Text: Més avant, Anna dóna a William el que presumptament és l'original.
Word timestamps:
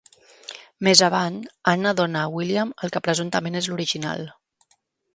Més 0.87 1.03
avant, 1.07 1.37
Anna 1.73 1.93
dóna 2.01 2.25
a 2.25 2.33
William 2.39 2.75
el 2.83 2.97
que 2.97 3.05
presumptament 3.11 3.63
és 3.63 3.71
l'original. 3.73 4.29